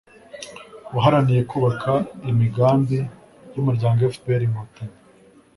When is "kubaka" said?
1.51-1.91